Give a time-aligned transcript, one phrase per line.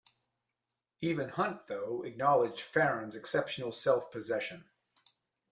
[1.01, 4.65] Even Hunt, though, acknowledged Farren's exceptional self-possession.